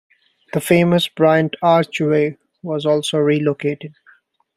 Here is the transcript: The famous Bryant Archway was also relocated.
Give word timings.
The 0.53 0.59
famous 0.61 1.07
Bryant 1.07 1.55
Archway 1.61 2.37
was 2.63 2.87
also 2.87 3.19
relocated. 3.19 3.93